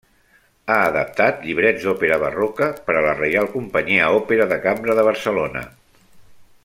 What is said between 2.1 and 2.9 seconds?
barroca